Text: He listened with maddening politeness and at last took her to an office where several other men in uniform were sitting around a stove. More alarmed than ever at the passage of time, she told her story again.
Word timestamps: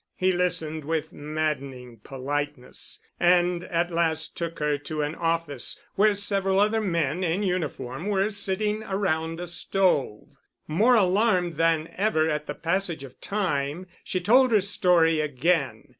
He 0.15 0.31
listened 0.31 0.83
with 0.83 1.13
maddening 1.13 1.97
politeness 1.97 2.99
and 3.19 3.63
at 3.65 3.91
last 3.91 4.35
took 4.35 4.57
her 4.57 4.79
to 4.79 5.03
an 5.03 5.13
office 5.13 5.79
where 5.93 6.15
several 6.15 6.59
other 6.59 6.81
men 6.81 7.23
in 7.23 7.43
uniform 7.43 8.07
were 8.07 8.31
sitting 8.31 8.81
around 8.81 9.39
a 9.39 9.47
stove. 9.47 10.25
More 10.67 10.95
alarmed 10.95 11.53
than 11.57 11.87
ever 11.97 12.27
at 12.27 12.47
the 12.47 12.55
passage 12.55 13.03
of 13.03 13.21
time, 13.21 13.85
she 14.03 14.19
told 14.19 14.51
her 14.51 14.61
story 14.61 15.19
again. 15.19 15.85